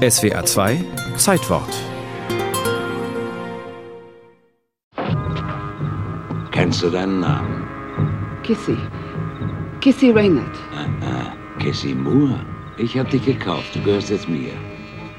SWR 0.00 0.46
2 0.46 0.82
Zeitwort. 1.18 1.68
Kennst 6.52 6.82
du 6.82 6.88
deinen 6.88 7.20
Namen? 7.20 7.68
Kissy. 8.42 8.78
Kissy 9.82 10.10
Reynolds. 10.10 10.58
Ah, 10.74 10.86
ah, 11.04 11.32
Kissy 11.58 11.92
Moore. 11.92 12.40
Ich 12.78 12.96
hab 12.96 13.10
dich 13.10 13.26
gekauft. 13.26 13.74
Du 13.74 13.82
gehörst 13.82 14.08
jetzt 14.08 14.26
mir. 14.26 14.52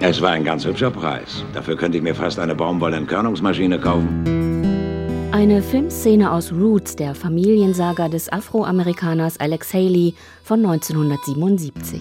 Es 0.00 0.22
war 0.22 0.30
ein 0.30 0.44
ganz 0.44 0.64
hübscher 0.64 0.90
Preis. 0.90 1.44
Dafür 1.52 1.76
könnte 1.76 1.98
ich 1.98 2.02
mir 2.02 2.14
fast 2.14 2.38
eine 2.38 2.54
Baumwollentkörnungsmaschine 2.54 3.78
kaufen. 3.78 5.28
Eine 5.32 5.60
Filmszene 5.60 6.32
aus 6.32 6.50
Roots, 6.50 6.96
der 6.96 7.14
Familiensaga 7.14 8.08
des 8.08 8.32
Afroamerikaners 8.32 9.38
Alex 9.38 9.74
Haley 9.74 10.14
von 10.42 10.64
1977. 10.64 12.00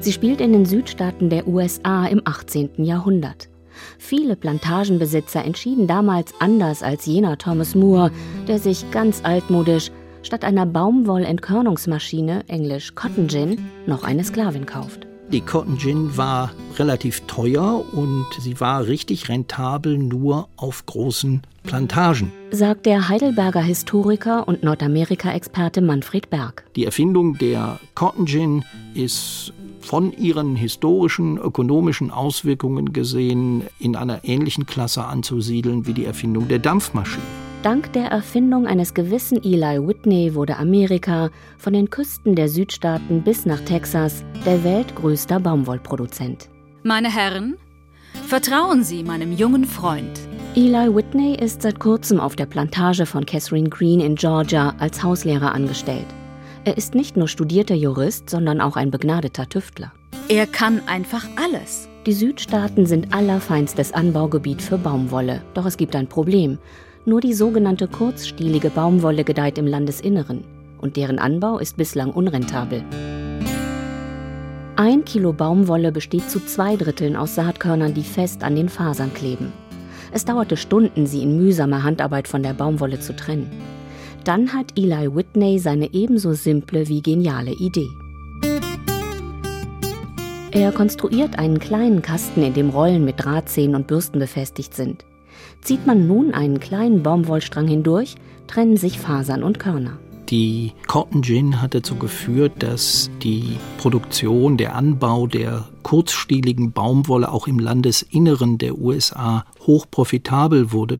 Sie 0.00 0.12
spielt 0.12 0.40
in 0.40 0.52
den 0.52 0.66
Südstaaten 0.66 1.30
der 1.30 1.46
USA 1.48 2.06
im 2.06 2.22
18. 2.24 2.84
Jahrhundert. 2.84 3.48
Viele 3.98 4.36
Plantagenbesitzer 4.36 5.44
entschieden 5.44 5.86
damals 5.86 6.32
anders 6.38 6.82
als 6.82 7.06
jener 7.06 7.38
Thomas 7.38 7.74
Moore, 7.74 8.10
der 8.48 8.58
sich 8.58 8.90
ganz 8.90 9.20
altmodisch 9.22 9.90
statt 10.22 10.44
einer 10.44 10.66
Baumwollentkörnungsmaschine, 10.66 12.44
englisch 12.48 12.94
Cotton 12.94 13.28
Gin, 13.28 13.58
noch 13.86 14.02
eine 14.02 14.24
Sklavin 14.24 14.66
kauft. 14.66 15.06
Die 15.32 15.40
Cotton 15.40 15.76
Gin 15.76 16.16
war 16.16 16.52
relativ 16.78 17.22
teuer 17.26 17.84
und 17.92 18.26
sie 18.40 18.60
war 18.60 18.86
richtig 18.86 19.28
rentabel 19.28 19.98
nur 19.98 20.48
auf 20.56 20.86
großen 20.86 21.42
Plantagen. 21.64 22.30
Sagt 22.52 22.86
der 22.86 23.08
Heidelberger 23.08 23.60
Historiker 23.60 24.46
und 24.46 24.62
Nordamerika-Experte 24.62 25.80
Manfred 25.80 26.30
Berg. 26.30 26.64
Die 26.76 26.84
Erfindung 26.84 27.36
der 27.38 27.80
Cotton 27.96 28.26
Gin 28.26 28.64
ist 28.94 29.52
von 29.80 30.12
ihren 30.12 30.56
historischen, 30.56 31.38
ökonomischen 31.38 32.10
Auswirkungen 32.10 32.92
gesehen 32.92 33.64
in 33.78 33.96
einer 33.96 34.24
ähnlichen 34.24 34.66
Klasse 34.66 35.04
anzusiedeln 35.04 35.86
wie 35.86 35.94
die 35.94 36.04
Erfindung 36.04 36.48
der 36.48 36.58
Dampfmaschine. 36.58 37.22
Dank 37.62 37.92
der 37.94 38.06
Erfindung 38.06 38.66
eines 38.66 38.94
gewissen 38.94 39.42
Eli 39.42 39.84
Whitney 39.84 40.34
wurde 40.34 40.56
Amerika 40.56 41.30
von 41.58 41.72
den 41.72 41.90
Küsten 41.90 42.36
der 42.36 42.48
Südstaaten 42.48 43.22
bis 43.22 43.44
nach 43.44 43.60
Texas 43.60 44.24
der 44.44 44.62
weltgrößter 44.62 45.40
Baumwollproduzent. 45.40 46.48
Meine 46.84 47.12
Herren, 47.12 47.56
vertrauen 48.28 48.84
Sie 48.84 49.02
meinem 49.02 49.32
jungen 49.32 49.64
Freund. 49.64 50.20
Eli 50.54 50.94
Whitney 50.94 51.34
ist 51.34 51.62
seit 51.62 51.80
kurzem 51.80 52.20
auf 52.20 52.36
der 52.36 52.46
Plantage 52.46 53.04
von 53.04 53.26
Catherine 53.26 53.68
Green 53.68 54.00
in 54.00 54.14
Georgia 54.14 54.74
als 54.78 55.02
Hauslehrer 55.02 55.52
angestellt. 55.52 56.06
Er 56.66 56.76
ist 56.76 56.96
nicht 56.96 57.16
nur 57.16 57.28
studierter 57.28 57.76
Jurist, 57.76 58.28
sondern 58.28 58.60
auch 58.60 58.74
ein 58.74 58.90
begnadeter 58.90 59.48
Tüftler. 59.48 59.92
Er 60.28 60.48
kann 60.48 60.80
einfach 60.88 61.24
alles. 61.36 61.88
Die 62.06 62.12
Südstaaten 62.12 62.86
sind 62.86 63.14
allerfeinstes 63.14 63.92
Anbaugebiet 63.92 64.60
für 64.60 64.76
Baumwolle. 64.76 65.42
Doch 65.54 65.64
es 65.64 65.76
gibt 65.76 65.94
ein 65.94 66.08
Problem. 66.08 66.58
Nur 67.04 67.20
die 67.20 67.34
sogenannte 67.34 67.86
kurzstielige 67.86 68.70
Baumwolle 68.70 69.22
gedeiht 69.22 69.58
im 69.58 69.68
Landesinneren 69.68 70.42
und 70.78 70.96
deren 70.96 71.20
Anbau 71.20 71.58
ist 71.58 71.76
bislang 71.76 72.10
unrentabel. 72.10 72.82
Ein 74.74 75.04
Kilo 75.04 75.32
Baumwolle 75.32 75.92
besteht 75.92 76.28
zu 76.28 76.44
zwei 76.44 76.74
Dritteln 76.74 77.14
aus 77.14 77.36
Saatkörnern, 77.36 77.94
die 77.94 78.02
fest 78.02 78.42
an 78.42 78.56
den 78.56 78.68
Fasern 78.68 79.14
kleben. 79.14 79.52
Es 80.10 80.24
dauerte 80.24 80.56
Stunden, 80.56 81.06
sie 81.06 81.22
in 81.22 81.38
mühsamer 81.38 81.84
Handarbeit 81.84 82.26
von 82.26 82.42
der 82.42 82.54
Baumwolle 82.54 82.98
zu 82.98 83.14
trennen. 83.14 83.52
Dann 84.26 84.52
hat 84.52 84.76
Eli 84.76 85.14
Whitney 85.14 85.60
seine 85.60 85.94
ebenso 85.94 86.32
simple 86.32 86.88
wie 86.88 87.00
geniale 87.00 87.52
Idee. 87.52 87.88
Er 90.50 90.72
konstruiert 90.72 91.38
einen 91.38 91.60
kleinen 91.60 92.02
Kasten, 92.02 92.42
in 92.42 92.52
dem 92.52 92.70
Rollen 92.70 93.04
mit 93.04 93.22
Drahtzähnen 93.24 93.76
und 93.76 93.86
Bürsten 93.86 94.18
befestigt 94.18 94.74
sind. 94.74 95.04
Zieht 95.62 95.86
man 95.86 96.08
nun 96.08 96.34
einen 96.34 96.58
kleinen 96.58 97.04
Baumwollstrang 97.04 97.68
hindurch, 97.68 98.16
trennen 98.48 98.76
sich 98.76 98.98
Fasern 98.98 99.44
und 99.44 99.60
Körner. 99.60 99.96
Die 100.28 100.72
Cotton 100.88 101.22
Gin 101.22 101.62
hat 101.62 101.74
dazu 101.74 101.94
geführt, 101.94 102.54
dass 102.58 103.08
die 103.22 103.58
Produktion, 103.78 104.56
der 104.56 104.74
Anbau 104.74 105.28
der 105.28 105.68
kurzstieligen 105.84 106.72
Baumwolle 106.72 107.30
auch 107.30 107.46
im 107.46 107.60
Landesinneren 107.60 108.58
der 108.58 108.76
USA 108.76 109.44
hoch 109.64 109.86
profitabel 109.88 110.72
wurde. 110.72 110.98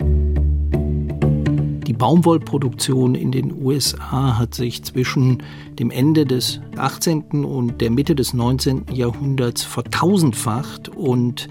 Die 1.86 1.92
Baumwollproduktion 1.92 3.14
in 3.14 3.30
den 3.30 3.62
USA 3.62 4.38
hat 4.38 4.56
sich 4.56 4.82
zwischen 4.82 5.44
dem 5.78 5.92
Ende 5.92 6.26
des 6.26 6.60
18. 6.76 7.44
und 7.44 7.80
der 7.80 7.90
Mitte 7.90 8.16
des 8.16 8.34
19. 8.34 8.86
Jahrhunderts 8.92 9.62
vertausendfacht 9.62 10.88
und 10.88 11.48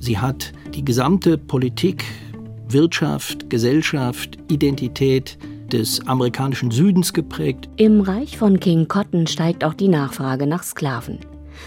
sie 0.00 0.18
hat 0.18 0.52
die 0.74 0.84
gesamte 0.84 1.38
Politik 1.38 2.04
Wirtschaft, 2.68 3.50
Gesellschaft, 3.50 4.36
Identität 4.48 5.38
des 5.72 6.04
amerikanischen 6.08 6.72
Südens 6.72 7.12
geprägt. 7.12 7.68
Im 7.76 8.00
Reich 8.00 8.36
von 8.36 8.58
King 8.58 8.88
Cotton 8.88 9.28
steigt 9.28 9.62
auch 9.62 9.74
die 9.74 9.88
Nachfrage 9.88 10.48
nach 10.48 10.64
Sklaven. 10.64 11.20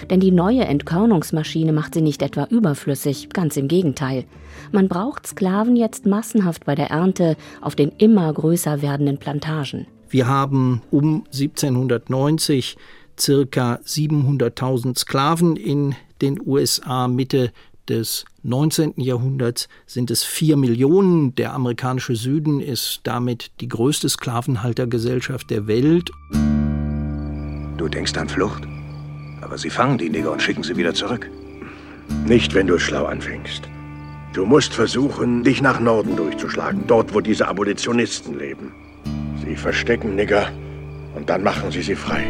Denn 0.09 0.19
die 0.19 0.31
neue 0.31 0.66
Entkörnungsmaschine 0.66 1.74
macht 1.74 1.94
sie 1.94 2.02
nicht 2.02 2.22
etwa 2.22 2.46
überflüssig, 2.46 3.29
ganz 3.29 3.57
im 3.57 3.68
Gegenteil. 3.68 4.25
Man 4.72 4.88
braucht 4.88 5.28
Sklaven 5.28 5.75
jetzt 5.75 6.06
massenhaft 6.06 6.66
bei 6.66 6.75
der 6.75 6.91
Ernte 6.91 7.35
auf 7.62 7.75
den 7.75 7.91
immer 7.97 8.31
größer 8.31 8.81
werdenden 8.81 9.18
Plantagen. 9.18 9.88
Wir 10.09 10.28
haben 10.28 10.81
um 10.91 11.24
1790 11.34 12.78
circa 13.19 13.80
700.000 13.85 14.97
Sklaven 14.97 15.56
in 15.56 15.96
den 16.22 16.40
USA. 16.46 17.07
Mitte 17.07 17.51
des 17.88 18.25
19. 18.44 18.94
Jahrhunderts 18.97 19.68
sind 19.85 20.12
es 20.12 20.24
vier 20.24 20.57
Millionen. 20.57 21.35
Der 21.35 21.53
amerikanische 21.53 22.16
Süden 22.16 22.59
ist 22.59 23.01
damit 23.03 23.51
die 23.59 23.68
größte 23.68 24.09
Sklavenhaltergesellschaft 24.09 25.50
der 25.50 25.68
Welt. 25.68 26.12
Du 27.78 27.88
denkst 27.88 28.18
an 28.18 28.30
Flucht? 28.30 28.63
Aber 29.51 29.57
sie 29.57 29.69
fangen 29.69 29.97
die 29.97 30.09
Neger 30.09 30.31
und 30.31 30.41
schicken 30.41 30.63
sie 30.63 30.78
wieder 30.78 30.94
zurück. 30.94 31.29
Nicht, 32.25 32.53
wenn 32.53 32.67
du 32.67 32.79
schlau 32.79 33.03
anfängst. 33.03 33.67
Du 34.31 34.45
musst 34.45 34.73
versuchen, 34.73 35.44
dich 35.44 35.62
nach 35.62 35.81
Norden 35.81 36.16
durchzuschlagen, 36.16 36.85
dort, 36.88 37.13
wo 37.13 37.19
diese 37.19 37.50
Abolitionisten 37.50 38.39
leben. 38.39 38.72
Sie 39.45 39.57
verstecken 39.57 40.16
Nigger 40.16 40.47
und 41.16 41.29
dann 41.29 41.44
machen 41.44 41.69
sie 41.69 41.81
sie 41.81 41.95
frei. 41.95 42.23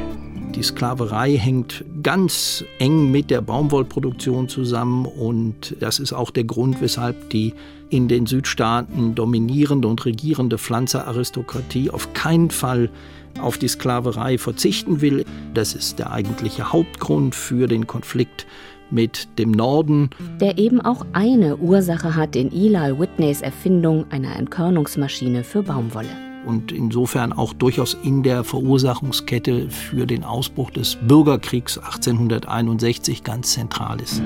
Die 0.56 0.64
Sklaverei 0.64 1.38
hängt 1.38 1.86
ganz 2.04 2.66
eng 2.78 3.10
mit 3.10 3.32
der 3.32 3.42
Baumwollproduktion 3.42 4.50
zusammen 4.50 5.06
und 5.06 5.76
das 5.80 6.00
ist 6.00 6.12
auch 6.12 6.30
der 6.30 6.44
Grund, 6.44 6.82
weshalb 6.82 7.30
die 7.30 7.54
in 7.90 8.10
den 8.10 8.26
Südstaaten 8.26 9.16
dominierende 9.16 9.88
und 9.88 10.06
regierende 10.06 10.58
Pflanzeraristokratie 10.58 11.90
auf 11.90 12.14
keinen 12.14 12.52
Fall 12.52 12.90
auf 13.42 13.58
die 13.58 13.70
Sklaverei 13.70 14.38
verzichten 14.38 15.00
will. 15.00 15.24
Das 15.54 15.74
ist 15.74 16.00
der 16.00 16.12
eigentliche 16.12 16.74
Hauptgrund 16.74 17.34
für 17.34 17.68
den 17.68 17.88
Konflikt 17.88 18.46
mit 18.90 19.30
dem 19.40 19.52
Norden. 19.52 20.10
Der 20.42 20.58
eben 20.58 20.82
auch 20.82 21.06
eine 21.14 21.58
Ursache 21.58 22.16
hat 22.16 22.36
in 22.36 22.52
Eli 22.52 23.00
Whitneys 23.00 23.42
Erfindung 23.42 24.06
einer 24.12 24.36
Entkörnungsmaschine 24.36 25.46
für 25.46 25.64
Baumwolle 25.64 26.31
und 26.46 26.72
insofern 26.72 27.34
auch 27.34 27.53
durchaus 27.53 27.97
in 28.03 28.24
der 28.24 28.44
Verursachungskette 28.44 29.69
für 29.69 30.06
den 30.06 30.24
Ausbruch 30.24 30.72
des 30.72 30.97
Bürgerkriegs 31.07 31.78
1861 31.78 33.24
ganz 33.24 33.53
zentral 33.53 34.02
ist. 34.02 34.22